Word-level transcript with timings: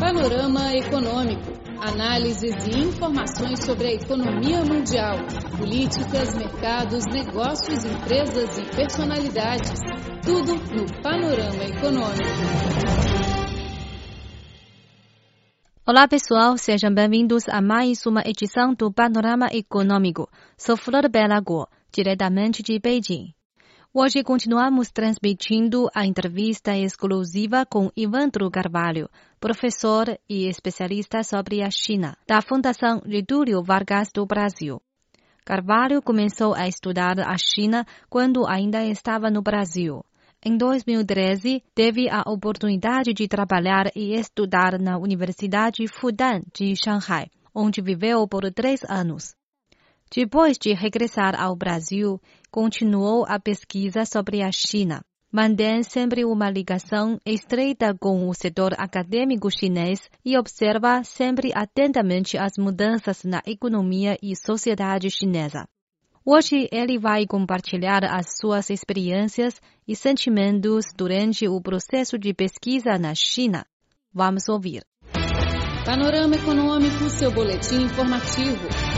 Panorama 0.00 0.74
Econômico. 0.74 1.52
Análises 1.78 2.66
e 2.66 2.88
informações 2.88 3.62
sobre 3.62 3.86
a 3.86 3.92
economia 3.92 4.64
mundial, 4.64 5.18
políticas, 5.58 6.34
mercados, 6.38 7.04
negócios, 7.04 7.84
empresas 7.84 8.56
e 8.56 8.64
personalidades. 8.74 9.78
Tudo 10.24 10.54
no 10.54 11.02
Panorama 11.02 11.64
Econômico. 11.64 12.30
Olá 15.86 16.08
pessoal, 16.08 16.56
sejam 16.56 16.94
bem-vindos 16.94 17.46
a 17.46 17.60
mais 17.60 18.06
uma 18.06 18.22
edição 18.24 18.72
do 18.72 18.90
Panorama 18.90 19.48
Econômico. 19.52 20.30
Sou 20.56 20.78
Flor 20.78 21.10
Bela 21.10 21.38
Guo, 21.40 21.68
diretamente 21.92 22.62
de 22.62 22.78
Beijing. 22.78 23.34
Hoje 23.92 24.22
continuamos 24.22 24.92
transmitindo 24.92 25.88
a 25.92 26.06
entrevista 26.06 26.78
exclusiva 26.78 27.66
com 27.66 27.90
Ivandro 27.96 28.48
Carvalho, 28.48 29.10
professor 29.40 30.16
e 30.28 30.46
especialista 30.48 31.24
sobre 31.24 31.60
a 31.60 31.68
China, 31.72 32.16
da 32.24 32.40
Fundação 32.40 33.02
Getúlio 33.04 33.60
Vargas 33.64 34.12
do 34.14 34.24
Brasil. 34.24 34.80
Carvalho 35.44 36.00
começou 36.00 36.54
a 36.54 36.68
estudar 36.68 37.18
a 37.18 37.36
China 37.36 37.84
quando 38.08 38.46
ainda 38.46 38.84
estava 38.84 39.28
no 39.28 39.42
Brasil. 39.42 40.04
Em 40.40 40.56
2013, 40.56 41.60
teve 41.74 42.08
a 42.08 42.22
oportunidade 42.30 43.12
de 43.12 43.26
trabalhar 43.26 43.90
e 43.96 44.14
estudar 44.14 44.78
na 44.78 44.98
Universidade 44.98 45.84
Fudan 45.88 46.42
de 46.54 46.76
Shanghai, 46.76 47.26
onde 47.52 47.82
viveu 47.82 48.24
por 48.28 48.48
três 48.52 48.84
anos. 48.88 49.34
Depois 50.12 50.58
de 50.58 50.72
regressar 50.74 51.40
ao 51.40 51.54
Brasil, 51.54 52.20
continuou 52.50 53.24
a 53.28 53.38
pesquisa 53.38 54.04
sobre 54.04 54.42
a 54.42 54.50
China. 54.50 55.02
Mantém 55.32 55.84
sempre 55.84 56.24
uma 56.24 56.50
ligação 56.50 57.20
estreita 57.24 57.96
com 57.96 58.28
o 58.28 58.34
setor 58.34 58.74
acadêmico 58.76 59.48
chinês 59.48 60.10
e 60.24 60.36
observa 60.36 61.04
sempre 61.04 61.52
atentamente 61.54 62.36
as 62.36 62.54
mudanças 62.58 63.22
na 63.22 63.40
economia 63.46 64.18
e 64.20 64.34
sociedade 64.34 65.08
chinesa. 65.08 65.68
Hoje 66.26 66.68
ele 66.72 66.98
vai 66.98 67.24
compartilhar 67.24 68.04
as 68.04 68.36
suas 68.40 68.68
experiências 68.68 69.60
e 69.86 69.94
sentimentos 69.94 70.86
durante 70.96 71.46
o 71.46 71.60
processo 71.60 72.18
de 72.18 72.34
pesquisa 72.34 72.98
na 72.98 73.14
China. 73.14 73.64
Vamos 74.12 74.48
ouvir. 74.48 74.82
Panorama 75.84 76.34
Econômico, 76.34 77.08
seu 77.08 77.30
boletim 77.30 77.82
informativo. 77.84 78.89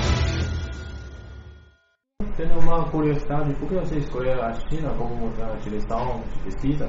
Tenho 2.36 2.58
uma 2.58 2.84
curiosidade, 2.90 3.54
por 3.54 3.68
que 3.68 3.74
você 3.74 3.98
escolheu 3.98 4.42
a 4.42 4.52
China 4.52 4.90
como 4.96 5.32
direção 5.62 6.22
de 6.32 6.44
pesquisa? 6.44 6.88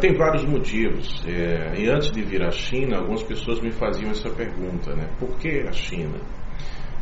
Tem 0.00 0.14
vários 0.14 0.44
motivos. 0.44 1.24
É, 1.26 1.80
e 1.80 1.88
antes 1.88 2.10
de 2.10 2.22
vir 2.22 2.42
à 2.42 2.50
China, 2.50 2.98
algumas 2.98 3.22
pessoas 3.22 3.60
me 3.60 3.70
faziam 3.70 4.10
essa 4.10 4.28
pergunta, 4.30 4.94
né? 4.96 5.08
Por 5.18 5.38
que 5.38 5.60
a 5.60 5.72
China? 5.72 6.18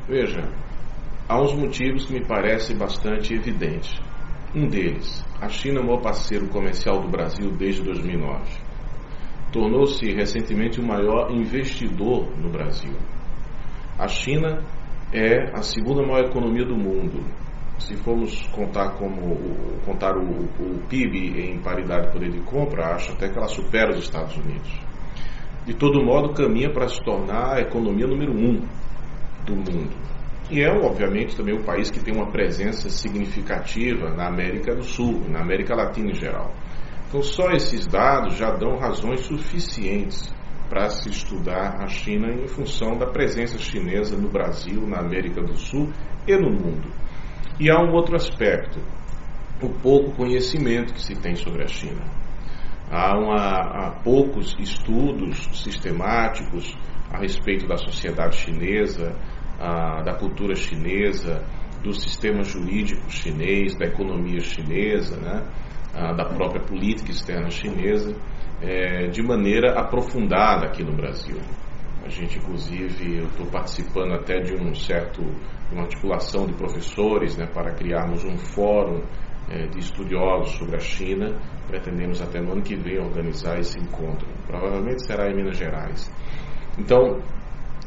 Veja, 0.07 0.51
há 1.27 1.41
uns 1.41 1.55
motivos 1.55 2.05
que 2.05 2.13
me 2.13 2.25
parecem 2.27 2.77
bastante 2.77 3.33
evidentes. 3.33 3.95
Um 4.55 4.69
deles, 4.69 5.25
a 5.41 5.49
China 5.49 5.81
é 5.81 5.83
o 5.83 5.87
maior 5.87 6.03
parceiro 6.03 6.47
comercial 6.49 7.01
do 7.01 7.09
Brasil 7.09 7.51
desde 7.53 7.83
2009. 7.83 8.43
Tornou-se 9.51 10.05
recentemente 10.13 10.79
o 10.79 10.87
maior 10.87 11.31
investidor 11.31 12.29
no 12.37 12.51
Brasil. 12.51 12.95
A 13.99 14.07
China 14.09 14.63
é 15.15 15.51
a 15.53 15.63
segunda 15.63 16.03
maior 16.03 16.27
economia 16.27 16.65
do 16.67 16.77
mundo. 16.77 17.25
Se 17.79 17.97
formos 17.97 18.47
contar 18.49 18.97
como 18.99 19.37
contar 19.87 20.17
o, 20.17 20.23
o 20.23 20.81
PIB 20.89 21.41
em 21.41 21.61
paridade 21.61 22.07
de 22.07 22.13
poder 22.13 22.31
de 22.31 22.41
compra, 22.41 22.95
acho 22.95 23.13
até 23.13 23.29
que 23.29 23.39
ela 23.39 23.47
supera 23.47 23.93
os 23.93 23.99
Estados 23.99 24.37
Unidos. 24.37 24.73
De 25.65 25.73
todo 25.75 26.05
modo, 26.05 26.35
caminha 26.35 26.71
para 26.73 26.89
se 26.89 27.01
tornar 27.05 27.55
a 27.55 27.61
economia 27.61 28.07
número 28.07 28.33
um 28.33 28.61
do 29.47 29.55
mundo. 29.55 29.95
E 30.51 30.61
é, 30.61 30.71
obviamente, 30.71 31.37
também 31.37 31.55
o 31.55 31.63
país 31.63 31.91
que 31.91 32.01
tem 32.01 32.15
uma 32.15 32.31
presença 32.31 32.91
significativa 32.91 34.11
na 34.11 34.29
América 34.29 34.75
do 34.75 34.83
Sul, 34.83 35.23
na 35.29 35.41
América 35.41 35.75
Latina 35.75 36.11
em 36.11 36.15
geral. 36.15 36.53
Então, 37.09 37.23
só 37.23 37.51
esses 37.53 37.87
dados 37.87 38.37
já 38.37 38.51
dão 38.51 38.77
razões 38.77 39.21
suficientes 39.21 40.35
para 40.69 40.89
se 40.89 41.09
estudar 41.09 41.83
a 41.83 41.87
China 41.87 42.33
em 42.33 42.49
função 42.49 42.97
da 42.97 43.07
presença 43.07 43.59
chinesa 43.59 44.17
no 44.17 44.29
Brasil, 44.29 44.87
na 44.87 44.99
América 45.01 45.43
do 45.43 45.57
Sul 45.57 45.91
e 46.27 46.37
no 46.37 46.51
mundo. 46.51 46.89
E 47.59 47.71
há 47.71 47.79
um 47.81 47.93
outro 47.93 48.17
aspecto, 48.17 48.81
o 49.63 49.69
pouco 49.81 50.17
conhecimento 50.17 50.93
que 50.93 51.01
se 51.01 51.15
tem 51.15 51.37
sobre 51.37 51.63
a 51.63 51.69
China. 51.69 52.03
Há, 52.91 53.17
uma, 53.19 53.37
há 53.37 53.91
poucos 54.03 54.55
estudos 54.59 55.49
sistemáticos 55.53 56.77
a 57.11 57.19
respeito 57.19 57.67
da 57.67 57.77
sociedade 57.77 58.37
chinesa, 58.37 59.15
a, 59.59 60.03
da 60.03 60.15
cultura 60.15 60.55
chinesa, 60.55 61.45
do 61.83 61.93
sistema 61.93 62.43
jurídico 62.43 63.11
chinês, 63.11 63.75
da 63.77 63.87
economia 63.87 64.41
chinesa, 64.41 65.17
né, 65.19 65.47
da 66.17 66.25
própria 66.25 66.63
política 66.63 67.11
externa 67.11 67.51
chinesa 67.51 68.17
é, 68.63 69.09
de 69.09 69.23
maneira 69.23 69.79
aprofundada 69.79 70.67
aqui 70.67 70.83
no 70.83 70.95
Brasil. 70.95 71.39
A 72.05 72.09
gente, 72.09 72.39
inclusive, 72.39 73.19
eu 73.19 73.27
estou 73.27 73.47
participando 73.47 74.13
até 74.13 74.41
de 74.41 74.55
um 74.55 74.75
certo, 74.75 75.23
uma 75.73 75.83
articulação 75.83 76.47
de 76.47 76.53
professores 76.53 77.37
né, 77.37 77.47
para 77.47 77.73
criarmos 77.73 78.25
um 78.25 78.37
fórum 78.37 79.03
é, 79.49 79.67
de 79.67 79.79
estudiosos 79.79 80.57
sobre 80.57 80.77
a 80.77 80.81
China. 80.81 81.41
Pretendemos 81.67 82.21
até 82.21 82.41
no 82.41 82.53
ano 82.53 82.63
que 82.63 82.77
vem 82.77 82.99
organizar 82.99 83.59
esse 83.59 83.79
encontro. 83.79 84.29
Provavelmente 84.47 85.07
será 85.07 85.31
em 85.31 85.35
Minas 85.35 85.57
Gerais. 85.57 86.11
Então, 86.79 87.23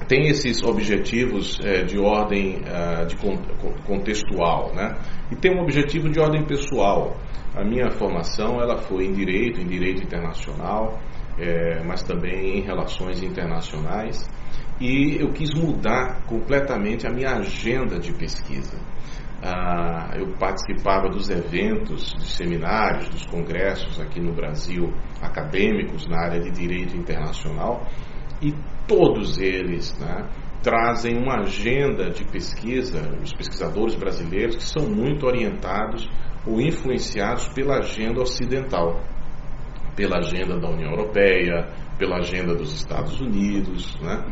tem 0.06 0.28
esses 0.28 0.62
objetivos 0.64 1.60
é, 1.64 1.84
de 1.84 1.98
ordem 1.98 2.62
é, 2.66 3.06
de 3.06 3.16
contextual, 3.86 4.74
né? 4.74 4.96
E 5.32 5.36
tem 5.36 5.56
um 5.58 5.62
objetivo 5.62 6.10
de 6.10 6.20
ordem 6.20 6.46
pessoal. 6.46 7.18
A 7.56 7.64
minha 7.64 7.90
formação 7.92 8.62
ela 8.62 8.78
foi 8.78 9.06
em 9.06 9.14
direito, 9.14 9.60
em 9.60 9.66
direito 9.66 10.04
internacional, 10.04 11.00
é, 11.40 11.84
mas 11.84 12.04
também 12.04 12.60
em 12.60 12.62
relações 12.62 13.24
internacionais. 13.24 14.30
E 14.80 15.18
eu 15.20 15.30
quis 15.34 15.54
mudar 15.56 16.24
completamente 16.28 17.08
a 17.08 17.10
minha 17.10 17.32
agenda 17.32 18.00
de 18.00 18.14
pesquisa. 18.14 18.78
Ah, 19.42 20.12
eu 20.16 20.34
participava 20.40 21.10
dos 21.10 21.30
eventos, 21.30 22.14
dos 22.14 22.36
seminários, 22.36 23.08
dos 23.10 23.26
congressos 23.26 24.00
aqui 24.00 24.20
no 24.20 24.34
Brasil, 24.34 24.92
acadêmicos 25.22 26.08
na 26.08 26.26
área 26.26 26.40
de 26.40 26.52
direito 26.52 26.96
internacional, 26.96 27.86
e 28.42 28.54
todos 28.88 29.38
eles 29.40 29.98
né, 30.00 30.28
trazem 30.64 31.18
uma 31.18 31.42
agenda 31.42 32.10
de 32.10 32.26
pesquisa, 32.26 33.02
os 33.22 33.34
pesquisadores 33.34 33.96
brasileiros, 33.96 34.56
que 34.56 34.64
são 34.64 34.90
muito 34.90 35.26
orientados 35.26 36.10
ou 36.46 36.62
influenciados 36.62 37.48
pela 37.50 37.78
agenda 37.78 38.22
ocidental, 38.22 39.02
pela 39.96 40.18
agenda 40.18 40.58
da 40.60 40.70
União 40.70 40.92
Europeia, 40.92 41.68
pela 41.98 42.18
agenda 42.18 42.54
dos 42.54 42.74
Estados 42.74 43.20
Unidos, 43.20 44.00
né? 44.00 44.24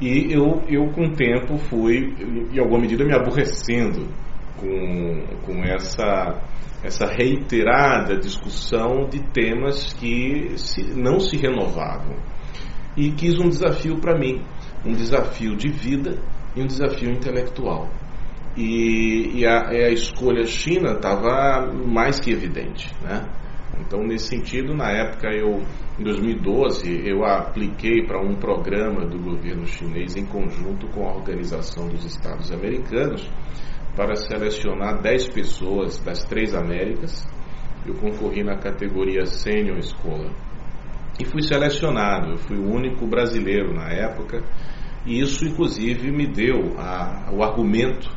E 0.00 0.32
eu, 0.32 0.62
eu 0.68 0.90
com 0.92 1.04
o 1.04 1.12
tempo 1.14 1.58
fui, 1.58 2.14
em 2.52 2.58
alguma 2.58 2.80
medida, 2.80 3.04
me 3.04 3.14
aborrecendo 3.14 4.08
com, 4.56 5.26
com 5.44 5.62
essa, 5.62 6.40
essa 6.82 7.06
reiterada 7.06 8.16
discussão 8.16 9.08
de 9.08 9.22
temas 9.32 9.92
que 9.92 10.56
se, 10.56 10.82
não 10.94 11.20
se 11.20 11.36
renovavam. 11.36 12.16
E 12.96 13.10
quis 13.12 13.38
um 13.38 13.48
desafio 13.48 13.98
para 13.98 14.18
mim, 14.18 14.42
um 14.84 14.92
desafio 14.92 15.56
de 15.56 15.68
vida 15.68 16.18
e 16.56 16.62
um 16.62 16.66
desafio 16.66 17.10
intelectual. 17.10 17.88
E, 18.56 19.38
e 19.38 19.46
a, 19.46 19.68
a, 19.68 19.90
escolha 19.90 20.44
China 20.44 20.92
estava 20.92 21.72
mais 21.72 22.18
que 22.18 22.32
evidente, 22.32 22.92
né? 23.02 23.24
Então, 23.78 24.02
nesse 24.02 24.28
sentido, 24.28 24.74
na 24.74 24.90
época, 24.90 25.28
eu, 25.28 25.62
em 25.98 26.02
2012, 26.02 27.08
eu 27.08 27.24
apliquei 27.24 28.04
para 28.04 28.20
um 28.20 28.34
programa 28.34 29.06
do 29.06 29.18
governo 29.18 29.66
chinês 29.66 30.16
em 30.16 30.26
conjunto 30.26 30.86
com 30.88 31.08
a 31.08 31.14
Organização 31.14 31.88
dos 31.88 32.04
Estados 32.04 32.50
Americanos 32.52 33.26
para 33.96 34.14
selecionar 34.16 35.00
10 35.00 35.30
pessoas 35.30 35.98
das 36.00 36.24
três 36.24 36.54
Américas. 36.54 37.26
Eu 37.86 37.94
concorri 37.94 38.42
na 38.42 38.58
categoria 38.58 39.24
Senior 39.24 39.80
Scholar. 39.82 40.49
E 41.20 41.24
fui 41.26 41.42
selecionado, 41.42 42.30
eu 42.30 42.38
fui 42.38 42.56
o 42.56 42.66
único 42.66 43.06
brasileiro 43.06 43.74
na 43.74 43.90
época, 43.90 44.42
e 45.04 45.20
isso, 45.20 45.44
inclusive, 45.44 46.10
me 46.10 46.26
deu 46.26 46.78
a, 46.78 47.30
o 47.30 47.42
argumento 47.42 48.10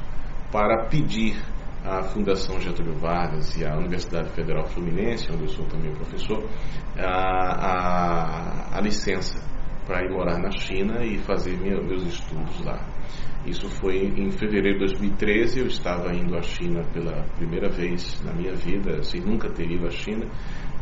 para 0.50 0.86
pedir 0.88 1.36
à 1.84 2.02
Fundação 2.04 2.62
Getúlio 2.62 2.98
Vargas 2.98 3.58
e 3.58 3.66
à 3.66 3.76
Universidade 3.76 4.30
Federal 4.30 4.66
Fluminense, 4.68 5.30
onde 5.30 5.44
eu 5.44 5.50
sou 5.50 5.66
também 5.66 5.94
professor, 5.94 6.48
a, 6.98 8.72
a, 8.72 8.78
a 8.78 8.82
licença 8.82 9.36
para 9.86 10.06
ir 10.06 10.10
morar 10.10 10.40
na 10.40 10.52
China 10.52 11.04
e 11.04 11.18
fazer 11.20 11.58
minha, 11.58 11.82
meus 11.82 12.04
estudos 12.04 12.64
lá. 12.64 12.88
Isso 13.46 13.68
foi 13.68 13.98
em 13.98 14.32
fevereiro 14.32 14.80
de 14.80 14.94
2013, 14.94 15.60
eu 15.60 15.68
estava 15.68 16.16
indo 16.16 16.38
à 16.38 16.42
China 16.42 16.82
pela 16.94 17.24
primeira 17.36 17.70
vez 17.70 18.22
na 18.24 18.32
minha 18.32 18.54
vida, 18.56 19.04
sem 19.04 19.20
nunca 19.20 19.50
ter 19.52 19.70
ido 19.70 19.86
à 19.86 19.90
China, 19.90 20.26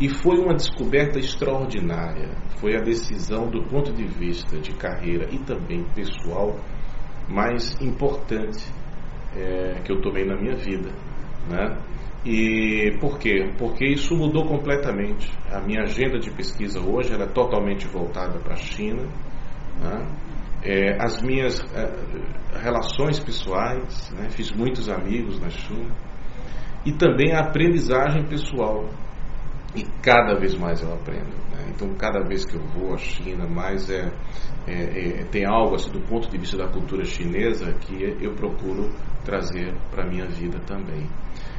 E 0.02 0.10
foi 0.10 0.40
uma 0.40 0.56
descoberta 0.56 1.20
extraordinária. 1.20 2.36
Foi 2.60 2.76
a 2.76 2.82
decisão 2.82 3.48
do 3.52 3.62
ponto 3.68 3.94
de 3.94 4.04
vista 4.04 4.58
de 4.58 4.74
carreira 4.74 5.28
e 5.32 5.38
também 5.38 5.84
pessoal 5.94 6.60
mais 7.30 7.80
importante 7.80 8.66
é, 9.36 9.80
que 9.86 9.92
eu 9.92 10.02
tomei 10.02 10.26
na 10.26 10.36
minha 10.36 10.56
vida. 10.56 10.90
Né? 11.48 11.78
E 12.26 12.98
por 13.00 13.20
quê? 13.20 13.54
Porque 13.60 13.86
isso 13.86 14.16
mudou 14.16 14.44
completamente. 14.48 15.32
A 15.52 15.60
minha 15.60 15.84
agenda 15.84 16.18
de 16.18 16.32
pesquisa 16.32 16.80
hoje 16.80 17.14
é 17.14 17.26
totalmente 17.28 17.88
voltada 17.88 18.40
para 18.40 18.54
a 18.54 18.58
China. 18.58 19.04
Né? 19.80 20.08
É, 20.64 21.04
as 21.04 21.22
minhas 21.22 21.60
é, 21.76 22.60
relações 22.60 23.20
pessoais, 23.20 24.12
né? 24.18 24.30
fiz 24.32 24.52
muitos 24.52 24.90
amigos 24.90 25.40
na 25.40 25.50
China. 25.52 25.96
E 26.84 26.92
também 26.92 27.34
a 27.34 27.42
aprendizagem 27.42 28.26
pessoal. 28.26 28.90
E 29.76 29.84
cada 30.02 30.38
vez 30.38 30.56
mais 30.56 30.82
eu 30.82 30.94
aprendo. 30.94 31.32
Né? 31.52 31.68
Então, 31.70 31.94
cada 31.96 32.20
vez 32.28 32.46
que 32.46 32.56
eu 32.56 32.62
vou 32.62 32.94
à 32.94 32.98
China, 32.98 33.48
mais 33.48 33.90
é, 33.90 34.12
é, 34.68 35.22
é, 35.22 35.24
tem 35.26 35.46
algo 35.46 35.76
assim, 35.76 35.92
do 35.92 36.02
ponto 36.02 36.30
de 36.30 36.38
vista 36.38 36.58
da 36.58 36.68
cultura 36.68 37.06
chinesa 37.06 37.72
que 37.74 38.18
eu 38.22 38.34
procuro 38.36 38.90
trazer 39.24 39.74
para 39.90 40.04
a 40.04 40.08
minha 40.08 40.28
vida 40.28 40.60
também. 40.66 41.08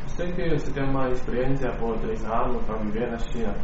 Sei 0.08 0.30
que 0.32 0.50
você 0.50 0.70
tem 0.72 0.84
uma 0.84 1.08
experiência 1.08 1.70
por 1.78 1.98
três 2.00 2.22
anos 2.24 2.62
para 2.64 2.76
viver 2.78 3.10
na 3.10 3.18
China. 3.18 3.54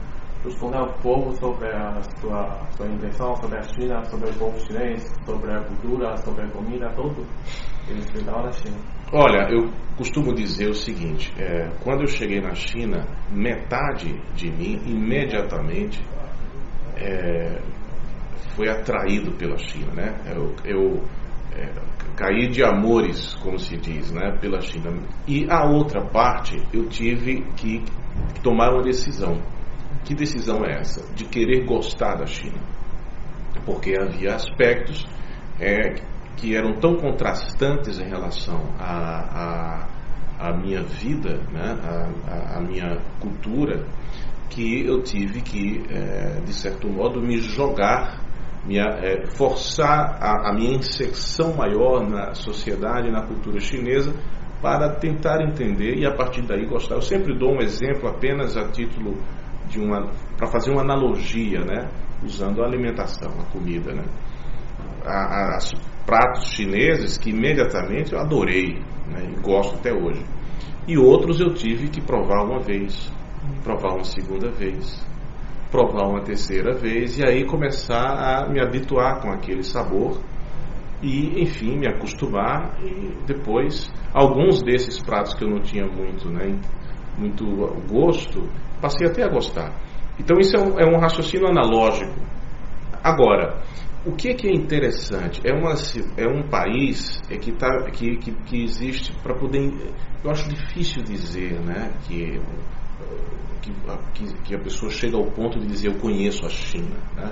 Responder 0.44 0.79
um 0.81 0.93
pouco 1.02 1.35
sobre 1.37 1.69
a 1.69 2.00
sua, 2.20 2.67
sua 2.76 2.87
impressão 2.87 3.35
sobre 3.37 3.58
a 3.58 3.62
China, 3.62 4.05
sobre 4.05 4.31
o 4.31 4.35
povo 4.35 4.58
chinês, 4.61 5.05
sobre 5.25 5.52
a 5.52 5.61
cultura, 5.64 6.17
sobre 6.19 6.44
a 6.44 6.49
comida, 6.49 6.88
tudo. 6.94 7.26
Eles 7.88 8.08
fizeram 8.11 8.43
na 8.43 8.52
China. 8.52 8.76
Olha, 9.12 9.49
eu 9.50 9.70
costumo 9.96 10.32
dizer 10.35 10.69
o 10.69 10.75
seguinte: 10.75 11.32
é, 11.38 11.69
quando 11.82 12.02
eu 12.02 12.06
cheguei 12.06 12.40
na 12.40 12.55
China, 12.55 13.05
metade 13.32 14.14
de 14.35 14.50
mim 14.50 14.81
imediatamente 14.87 16.00
é, 16.96 17.61
foi 18.55 18.69
atraído 18.69 19.32
pela 19.32 19.56
China, 19.56 19.93
né? 19.93 20.14
Eu, 20.26 20.55
eu 20.64 21.02
é, 21.56 21.73
caí 22.17 22.49
de 22.49 22.62
amores, 22.62 23.35
como 23.37 23.58
se 23.58 23.76
diz, 23.76 24.12
né, 24.12 24.37
pela 24.40 24.61
China. 24.61 24.90
E 25.26 25.46
a 25.50 25.64
outra 25.64 26.05
parte, 26.05 26.56
eu 26.73 26.88
tive 26.88 27.43
que 27.56 27.82
tomar 28.43 28.73
uma 28.73 28.82
decisão. 28.82 29.40
Que 30.05 30.15
decisão 30.15 30.65
é 30.65 30.81
essa? 30.81 31.12
De 31.15 31.25
querer 31.25 31.65
gostar 31.65 32.17
da 32.17 32.27
China. 32.27 32.59
Porque 33.65 33.95
havia 34.00 34.35
aspectos 34.35 35.06
é, 35.61 35.95
que 36.37 36.56
eram 36.56 36.75
tão 36.75 36.97
contrastantes 36.97 37.99
em 37.99 38.09
relação 38.09 38.75
à 38.79 39.89
a, 40.39 40.49
a, 40.49 40.49
a, 40.49 40.56
minha 40.56 40.83
vida, 40.83 41.41
né, 41.53 41.77
a, 41.83 42.59
a, 42.59 42.61
minha 42.61 42.99
cultura, 43.21 43.85
que 44.49 44.87
eu 44.87 45.03
tive 45.03 45.43
que, 45.43 45.85
é, 45.91 46.41
de 46.41 46.53
certo 46.53 46.89
modo, 46.89 47.21
me 47.21 47.39
jogar 47.39 48.23
minha, 48.65 48.85
é, 48.85 49.27
forçar 49.37 50.19
a, 50.21 50.50
a, 50.50 50.53
minha 50.55 50.77
inserção 50.77 51.55
maior 51.55 52.09
na 52.09 52.35
sociedade, 52.35 53.11
na 53.11 53.27
cultura 53.27 53.59
chinesa, 53.61 54.15
para 54.62 54.97
tentar 54.97 55.41
entender 55.43 55.97
e 55.97 56.06
a 56.06 56.15
partir 56.15 56.43
daí 56.43 56.67
gostar. 56.67 56.97
Eu 56.97 57.03
sempre 57.03 57.37
dou 57.37 57.55
um 57.55 57.61
exemplo 57.61 58.09
apenas 58.09 58.56
a 58.56 58.69
título 58.69 59.17
de 59.69 59.79
uma, 59.81 60.11
para 60.37 60.49
fazer 60.49 60.70
uma 60.70 60.82
analogia, 60.82 61.61
né, 61.61 61.88
usando 62.23 62.62
a 62.62 62.67
alimentação, 62.67 63.31
a 63.41 63.44
comida, 63.53 63.93
né. 63.93 64.05
A, 65.05 65.59
pratos 66.05 66.49
chineses 66.49 67.19
que 67.19 67.31
imediatamente 67.31 68.15
eu 68.15 68.19
adorei 68.19 68.82
né, 69.06 69.31
e 69.31 69.41
gosto 69.41 69.76
até 69.76 69.93
hoje. 69.93 70.25
E 70.87 70.97
outros 70.97 71.38
eu 71.38 71.53
tive 71.53 71.88
que 71.88 72.00
provar 72.00 72.44
uma 72.44 72.61
vez, 72.61 73.12
provar 73.62 73.94
uma 73.94 74.05
segunda 74.05 74.50
vez, 74.50 75.06
provar 75.71 76.09
uma 76.09 76.23
terceira 76.23 76.75
vez 76.75 77.19
e 77.19 77.26
aí 77.26 77.44
começar 77.44 77.99
a 77.99 78.49
me 78.49 78.59
habituar 78.59 79.21
com 79.21 79.31
aquele 79.31 79.62
sabor 79.62 80.19
e, 81.03 81.43
enfim, 81.43 81.76
me 81.76 81.87
acostumar 81.87 82.79
e 82.82 83.12
depois 83.26 83.93
alguns 84.12 84.62
desses 84.62 84.99
pratos 84.99 85.35
que 85.35 85.44
eu 85.44 85.50
não 85.50 85.61
tinha 85.61 85.87
muito, 85.87 86.31
né, 86.31 86.59
muito 87.19 87.44
gosto, 87.88 88.49
passei 88.81 89.06
até 89.06 89.25
a 89.25 89.29
gostar. 89.29 89.73
Então 90.19 90.38
isso 90.38 90.56
é 90.56 90.61
um, 90.61 90.79
é 90.79 90.85
um 90.87 90.99
raciocínio 90.99 91.49
analógico. 91.49 92.15
Agora, 93.03 93.62
o 94.06 94.12
que 94.12 94.29
é, 94.29 94.35
que 94.35 94.49
é 94.49 94.53
interessante? 94.53 95.41
É, 95.44 95.53
uma, 95.53 95.75
é 96.17 96.26
um 96.26 96.49
país 96.49 97.20
é 97.31 97.37
que, 97.37 97.53
tá, 97.53 97.69
que, 97.93 98.17
que, 98.17 98.32
que 98.32 98.62
existe 98.62 99.12
para 99.23 99.35
poder. 99.35 99.70
Eu 100.25 100.31
acho 100.31 100.49
difícil 100.49 101.03
dizer 101.03 101.61
né, 101.61 101.93
que 102.06 102.41
que, 104.14 104.32
que, 104.43 104.55
a 104.55 104.59
pessoa 104.59 104.91
chega 104.91 105.17
ao 105.17 105.26
ponto 105.32 105.59
de 105.59 105.67
dizer 105.67 105.88
eu 105.88 105.99
conheço 105.99 106.44
a 106.47 106.49
China. 106.49 106.97
Né? 107.14 107.31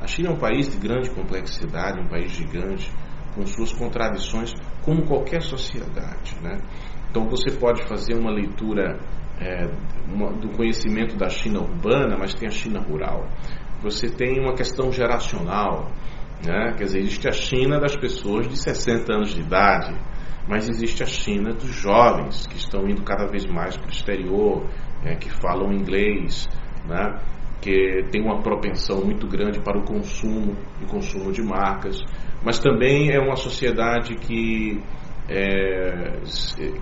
A 0.00 0.06
China 0.06 0.30
é 0.30 0.32
um 0.32 0.38
país 0.38 0.68
de 0.68 0.78
grande 0.78 1.10
complexidade, 1.10 2.00
um 2.00 2.08
país 2.08 2.32
gigante, 2.32 2.90
com 3.34 3.44
suas 3.46 3.72
contradições, 3.72 4.52
como 4.82 5.04
qualquer 5.06 5.42
sociedade. 5.42 6.36
Né? 6.42 6.58
Então 7.10 7.28
você 7.28 7.50
pode 7.58 7.86
fazer 7.86 8.14
uma 8.14 8.30
leitura 8.30 8.98
é, 9.40 9.68
uma, 10.08 10.32
do 10.32 10.48
conhecimento 10.50 11.16
da 11.16 11.28
China 11.28 11.60
urbana, 11.60 12.16
mas 12.18 12.34
tem 12.34 12.48
a 12.48 12.50
China 12.50 12.80
rural. 12.80 13.28
Você 13.82 14.08
tem 14.08 14.40
uma 14.40 14.54
questão 14.54 14.92
geracional, 14.92 15.90
né? 16.44 16.74
quer 16.76 16.84
dizer, 16.84 17.00
existe 17.00 17.28
a 17.28 17.32
China 17.32 17.78
das 17.78 17.96
pessoas 17.96 18.48
de 18.48 18.56
60 18.56 19.12
anos 19.12 19.34
de 19.34 19.40
idade, 19.40 19.94
mas 20.48 20.68
existe 20.68 21.02
a 21.02 21.06
China 21.06 21.52
dos 21.52 21.74
jovens 21.74 22.46
que 22.46 22.56
estão 22.56 22.88
indo 22.88 23.02
cada 23.02 23.26
vez 23.26 23.46
mais 23.46 23.76
para 23.76 23.86
o 23.86 23.90
exterior, 23.90 24.68
né, 25.02 25.16
que 25.16 25.30
falam 25.30 25.72
inglês, 25.72 26.46
né, 26.86 27.18
que 27.60 28.04
tem 28.10 28.22
uma 28.22 28.42
propensão 28.42 29.02
muito 29.02 29.26
grande 29.26 29.58
para 29.60 29.78
o 29.78 29.84
consumo 29.84 30.54
e 30.82 30.86
consumo 30.86 31.32
de 31.32 31.42
marcas, 31.42 31.98
mas 32.44 32.58
também 32.58 33.10
é 33.10 33.18
uma 33.18 33.36
sociedade 33.36 34.14
que 34.16 34.82
é, 35.28 36.20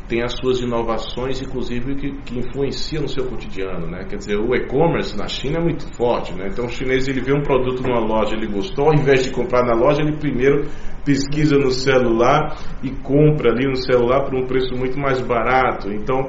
tem 0.08 0.22
as 0.22 0.34
suas 0.34 0.60
inovações, 0.60 1.40
inclusive 1.40 1.94
que, 1.94 2.10
que 2.22 2.38
influenciam 2.38 3.02
no 3.02 3.08
seu 3.08 3.24
cotidiano, 3.26 3.86
né? 3.86 4.04
Quer 4.08 4.16
dizer, 4.16 4.36
o 4.36 4.52
e-commerce 4.54 5.16
na 5.16 5.28
China 5.28 5.58
é 5.58 5.62
muito 5.62 5.86
forte, 5.94 6.34
né? 6.34 6.48
Então 6.50 6.64
o 6.64 6.68
chinês 6.68 7.06
ele 7.06 7.20
vê 7.20 7.32
um 7.32 7.42
produto 7.42 7.82
numa 7.82 8.00
loja, 8.00 8.34
ele 8.34 8.48
gostou, 8.48 8.86
ao 8.86 8.94
invés 8.94 9.22
de 9.22 9.30
comprar 9.30 9.62
na 9.64 9.74
loja, 9.74 10.02
ele 10.02 10.16
primeiro 10.16 10.68
pesquisa 11.04 11.56
no 11.56 11.70
celular 11.70 12.56
e 12.82 12.90
compra 12.90 13.50
ali 13.50 13.66
no 13.66 13.76
celular 13.76 14.24
por 14.24 14.34
um 14.34 14.46
preço 14.46 14.74
muito 14.74 14.98
mais 14.98 15.20
barato. 15.20 15.92
Então 15.92 16.28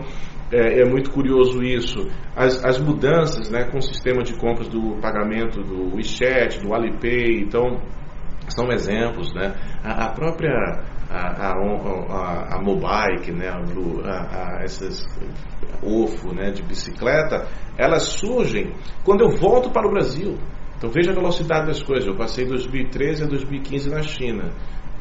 é, 0.52 0.82
é, 0.82 0.86
muito 0.86 1.10
curioso 1.10 1.64
isso. 1.64 2.08
As, 2.36 2.64
as 2.64 2.80
mudanças 2.80 3.50
né, 3.50 3.64
com 3.72 3.80
o 3.80 3.82
sistema 3.82 4.22
de 4.22 4.38
compras 4.38 4.68
do 4.68 5.00
pagamento 5.02 5.64
do 5.64 5.96
WeChat, 5.96 6.60
do 6.62 6.76
Alipay, 6.76 7.40
então 7.42 7.82
são 8.50 8.72
exemplos. 8.72 9.34
Né? 9.34 9.56
A, 9.84 10.06
a 10.06 10.10
própria 10.12 10.54
a, 11.14 11.52
a, 11.52 12.56
a, 12.56 12.62
Mobike, 12.62 13.32
né, 13.32 13.50
a, 13.50 14.58
a, 14.58 14.64
essas 14.64 15.06
OFO 15.82 16.34
né, 16.34 16.52
de 16.52 16.64
bicicleta, 16.64 17.48
elas 17.78 18.04
surgem 18.04 18.74
quando 19.04 19.22
eu 19.22 19.38
volto 19.38 19.72
para 19.72 19.88
o 19.88 19.92
Brasil. 19.92 20.38
Então 20.78 20.90
veja 20.90 21.12
a 21.12 21.16
velocidade 21.16 21.68
das 21.68 21.82
coisas. 21.82 22.08
Eu 22.08 22.16
passei 22.16 22.46
2013 22.46 23.24
a 23.24 23.28
2015 23.28 23.90
na 23.90 24.02
China 24.02 24.52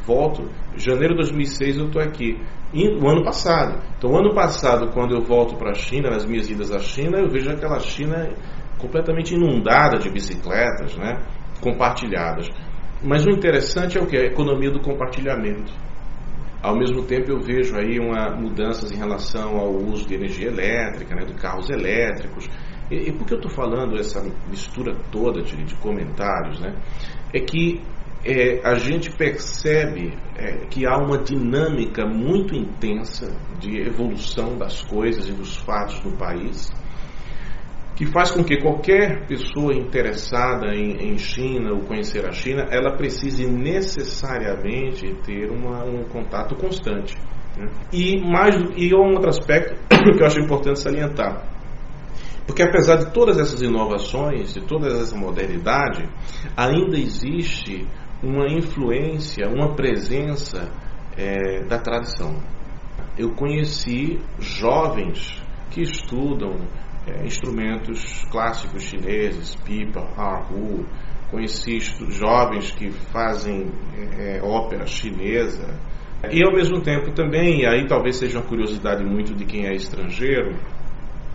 volto, 0.07 0.49
janeiro 0.77 1.15
de 1.15 1.21
2006 1.21 1.79
eu 1.79 1.87
estou 1.87 2.03
aqui. 2.03 2.39
E 2.73 2.89
o 2.89 3.09
ano 3.09 3.23
passado. 3.23 3.83
Então, 3.99 4.11
o 4.11 4.19
ano 4.19 4.35
passado, 4.35 4.91
quando 4.93 5.15
eu 5.15 5.23
volto 5.23 5.57
para 5.57 5.71
a 5.71 5.75
China, 5.75 6.11
nas 6.11 6.25
minhas 6.25 6.49
idas 6.51 6.73
à 6.73 6.79
China, 6.79 7.19
eu 7.19 7.29
vejo 7.29 7.51
aquela 7.51 7.79
China 7.81 8.31
completamente 8.79 9.35
inundada 9.35 9.99
de 9.99 10.11
bicicletas, 10.11 10.97
né? 10.97 11.21
Compartilhadas. 11.61 12.49
Mas 13.05 13.27
o 13.27 13.31
interessante 13.31 13.99
é 13.99 14.01
o 14.01 14.07
que? 14.07 14.17
A 14.17 14.25
economia 14.25 14.71
do 14.71 14.81
compartilhamento. 14.81 15.73
Ao 16.63 16.77
mesmo 16.77 17.03
tempo, 17.03 17.33
eu 17.33 17.41
vejo 17.41 17.77
aí 17.77 17.99
uma 17.99 18.31
mudanças 18.37 18.93
em 18.93 18.97
relação 18.97 19.57
ao 19.57 19.75
uso 19.75 20.07
de 20.07 20.15
energia 20.15 20.47
elétrica, 20.47 21.15
né? 21.15 21.25
De 21.25 21.35
carros 21.35 21.69
elétricos. 21.69 22.49
E, 22.89 23.09
e 23.09 23.13
por 23.13 23.27
que 23.27 23.35
eu 23.35 23.39
estou 23.39 23.51
falando 23.51 23.99
essa 23.99 24.23
mistura 24.49 24.95
toda 25.11 25.43
de, 25.43 25.57
de 25.65 25.75
comentários, 25.77 26.61
né? 26.61 26.77
É 27.35 27.41
que 27.41 27.83
é, 28.25 28.61
a 28.65 28.77
gente 28.77 29.11
percebe 29.11 30.17
é, 30.37 30.67
que 30.67 30.87
há 30.87 30.97
uma 30.97 31.19
dinâmica 31.19 32.07
muito 32.07 32.55
intensa 32.55 33.37
de 33.59 33.81
evolução 33.81 34.57
das 34.57 34.83
coisas 34.83 35.29
e 35.29 35.33
dos 35.33 35.57
fatos 35.57 36.01
no 36.05 36.17
país, 36.17 36.71
que 38.03 38.07
faz 38.11 38.33
com 38.33 38.43
que 38.43 38.61
qualquer 38.61 39.29
pessoa 39.29 39.73
interessada 39.73 40.75
em, 40.75 41.13
em 41.13 41.19
China 41.19 41.73
ou 41.73 41.83
conhecer 41.83 42.27
a 42.27 42.33
China, 42.33 42.67
ela 42.69 42.97
precise 42.97 43.47
necessariamente 43.47 45.15
ter 45.25 45.49
uma, 45.53 45.85
um 45.85 46.03
contato 46.09 46.57
constante. 46.57 47.15
Né? 47.57 47.71
E 47.93 48.21
mais 48.21 48.57
e 48.77 48.93
um 48.93 49.13
outro 49.13 49.29
aspecto 49.29 49.77
que 49.89 50.21
eu 50.21 50.27
acho 50.27 50.41
importante 50.41 50.81
salientar. 50.81 51.47
Porque 52.45 52.65
apesar 52.65 52.97
de 52.97 53.13
todas 53.13 53.39
essas 53.39 53.63
inovações, 53.63 54.53
de 54.53 54.63
toda 54.63 54.89
essa 54.89 55.17
modernidade, 55.17 56.05
ainda 56.57 56.99
existe 56.99 57.87
uma 58.21 58.49
influência, 58.49 59.49
uma 59.49 59.77
presença 59.77 60.73
é, 61.17 61.63
da 61.67 61.79
tradição. 61.79 62.35
Eu 63.17 63.31
conheci 63.37 64.19
jovens 64.41 65.41
que 65.71 65.83
estudam 65.83 66.57
é, 67.07 67.25
instrumentos 67.25 68.25
clássicos 68.31 68.83
chineses, 68.83 69.55
pipa, 69.57 70.01
erhu, 70.17 70.87
conheci 71.31 71.81
jovens 72.11 72.71
que 72.71 72.91
fazem 72.91 73.71
é, 74.19 74.41
ópera 74.43 74.87
chinesa. 74.87 75.75
E 76.31 76.45
ao 76.45 76.53
mesmo 76.53 76.81
tempo 76.81 77.11
também, 77.13 77.63
e 77.63 77.67
aí 77.67 77.87
talvez 77.87 78.17
seja 78.17 78.39
uma 78.39 78.47
curiosidade 78.47 79.03
muito 79.05 79.35
de 79.35 79.45
quem 79.45 79.67
é 79.67 79.75
estrangeiro, 79.75 80.55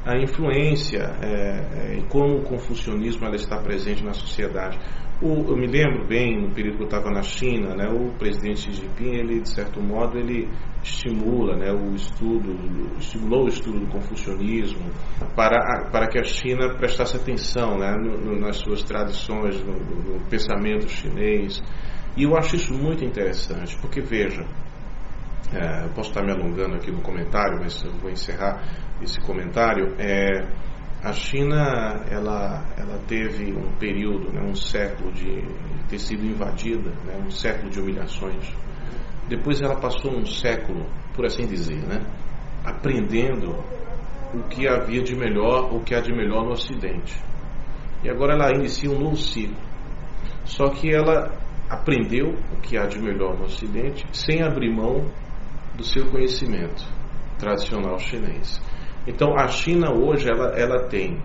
a 0.05 0.17
influência 0.17 0.99
é, 1.21 1.27
é, 1.27 1.97
e 1.97 2.03
como 2.03 2.37
o 2.37 2.43
confucionismo 2.43 3.25
ela 3.25 3.35
está 3.35 3.57
presente 3.57 4.01
na 4.05 4.13
sociedade. 4.13 4.79
O, 5.19 5.49
eu 5.49 5.57
me 5.57 5.65
lembro 5.65 6.05
bem, 6.05 6.39
no 6.39 6.53
período 6.53 6.77
que 6.77 6.83
eu 6.83 6.87
estava 6.87 7.09
na 7.09 7.23
China, 7.23 7.75
né, 7.75 7.87
o 7.89 8.11
presidente 8.19 8.59
Xi 8.59 8.71
Jinping, 8.71 9.15
ele, 9.15 9.41
de 9.41 9.49
certo 9.49 9.81
modo, 9.81 10.15
ele 10.15 10.47
estimula 10.83 11.55
né, 11.55 11.71
o 11.71 11.95
estudo, 11.95 12.55
estimulou 12.99 13.45
o 13.45 13.47
estudo 13.47 13.79
do 13.79 13.87
confucionismo 13.87 14.91
para, 15.35 15.89
para 15.91 16.07
que 16.07 16.19
a 16.19 16.23
China 16.23 16.75
prestasse 16.75 17.17
atenção 17.17 17.79
né, 17.79 17.95
no, 17.95 18.17
no, 18.19 18.39
nas 18.39 18.57
suas 18.57 18.83
tradições, 18.83 19.59
no, 19.63 19.73
no 19.73 20.19
pensamento 20.29 20.87
chinês. 20.87 21.63
E 22.15 22.23
eu 22.23 22.37
acho 22.37 22.55
isso 22.55 22.73
muito 22.73 23.03
interessante, 23.03 23.75
porque 23.81 24.01
veja, 24.01 24.45
é, 25.51 25.85
eu 25.85 25.89
posso 25.95 26.09
estar 26.09 26.23
me 26.23 26.31
alongando 26.31 26.75
aqui 26.75 26.91
no 26.91 27.01
comentário, 27.01 27.57
mas 27.59 27.83
eu 27.83 27.91
vou 27.93 28.11
encerrar 28.11 28.61
esse 29.01 29.19
comentário. 29.21 29.95
É, 29.97 30.66
a 31.07 31.13
China 31.13 32.03
ela, 32.11 32.65
ela 32.77 32.99
teve 33.07 33.53
um 33.53 33.71
período, 33.79 34.29
né, 34.33 34.41
um 34.41 34.55
século 34.55 35.09
de, 35.13 35.41
ter 35.87 35.99
sido 35.99 36.25
invadida, 36.25 36.89
né, 37.05 37.17
um 37.25 37.31
século 37.31 37.69
de 37.69 37.79
humilhações. 37.79 38.53
Depois 39.29 39.61
ela 39.61 39.79
passou 39.79 40.11
um 40.11 40.25
século, 40.25 40.85
por 41.15 41.25
assim 41.25 41.47
dizer, 41.47 41.81
né, 41.87 42.05
aprendendo 42.65 43.55
o 44.33 44.43
que 44.49 44.67
havia 44.67 45.01
de 45.01 45.15
melhor, 45.15 45.73
o 45.73 45.81
que 45.81 45.95
há 45.95 46.01
de 46.01 46.11
melhor 46.11 46.43
no 46.43 46.51
Ocidente. 46.51 47.17
E 48.03 48.09
agora 48.09 48.33
ela 48.33 48.51
inicia 48.51 48.91
um 48.91 48.99
novo 48.99 49.15
ciclo. 49.15 49.55
Só 50.43 50.67
que 50.71 50.93
ela 50.93 51.31
aprendeu 51.69 52.35
o 52.51 52.61
que 52.61 52.77
há 52.77 52.85
de 52.85 52.99
melhor 52.99 53.37
no 53.37 53.45
Ocidente 53.45 54.05
sem 54.11 54.43
abrir 54.43 54.75
mão 54.75 55.09
do 55.77 55.85
seu 55.85 56.05
conhecimento 56.07 56.85
tradicional 57.39 57.97
chinês. 57.97 58.59
Então 59.07 59.33
a 59.37 59.47
China 59.47 59.91
hoje 59.91 60.29
ela, 60.29 60.49
ela 60.49 60.87
tem 60.89 61.17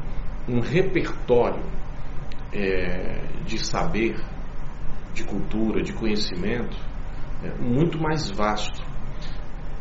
um 0.48 0.60
repertório 0.60 1.62
é, 2.52 3.20
de 3.44 3.58
saber, 3.58 4.14
de 5.12 5.24
cultura, 5.24 5.82
de 5.82 5.92
conhecimento 5.92 6.76
é, 7.42 7.50
muito 7.60 8.00
mais 8.00 8.30
vasto. 8.30 8.80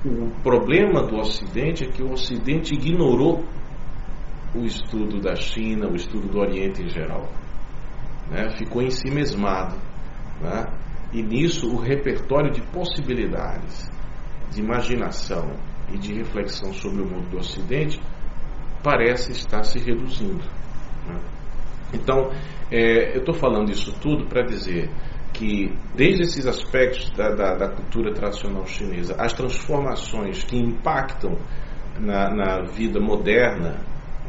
O 0.03 0.31
problema 0.41 1.03
do 1.03 1.17
Ocidente 1.17 1.83
é 1.83 1.91
que 1.91 2.01
o 2.01 2.11
Ocidente 2.11 2.73
ignorou 2.73 3.45
o 4.55 4.65
estudo 4.65 5.21
da 5.21 5.35
China, 5.35 5.87
o 5.87 5.95
estudo 5.95 6.27
do 6.27 6.39
Oriente 6.39 6.81
em 6.81 6.89
geral. 6.89 7.29
Né? 8.29 8.49
Ficou 8.57 8.81
em 8.81 8.89
si 8.89 9.11
mesmado. 9.11 9.75
Né? 10.41 10.65
E 11.13 11.21
nisso 11.21 11.67
o 11.71 11.77
repertório 11.77 12.51
de 12.51 12.61
possibilidades, 12.63 13.91
de 14.49 14.61
imaginação, 14.61 15.51
e 15.93 15.97
de 15.97 16.13
reflexão 16.13 16.73
sobre 16.73 17.01
o 17.01 17.05
mundo 17.05 17.29
do 17.29 17.37
Ocidente 17.37 17.99
parece 18.83 19.31
estar 19.31 19.63
se 19.63 19.79
reduzindo. 19.79 20.43
Né? 21.07 21.19
Então, 21.93 22.31
é, 22.71 23.15
eu 23.15 23.19
estou 23.19 23.35
falando 23.35 23.69
isso 23.71 23.93
tudo 23.99 24.25
para 24.25 24.43
dizer 24.43 24.89
que, 25.33 25.73
desde 25.95 26.23
esses 26.23 26.45
aspectos 26.45 27.09
da, 27.11 27.29
da, 27.33 27.55
da, 27.55 27.69
cultura 27.69 28.13
tradicional 28.13 28.65
chinesa, 28.65 29.15
as 29.17 29.33
transformações 29.33 30.43
que 30.43 30.57
impactam 30.57 31.37
na, 31.99 32.29
na 32.29 32.61
vida 32.63 32.99
moderna, 32.99 33.79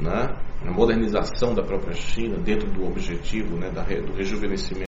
né, 0.01 0.37
na 0.65 0.73
modernização 0.73 1.55
da 1.55 1.63
própria 1.63 1.95
China, 1.95 2.37
dentro 2.39 2.71
do 2.71 2.87
objetivo 2.87 3.57
né, 3.57 3.71
da, 3.71 3.83
do 3.83 4.13
rejuvenescimento 4.15 4.81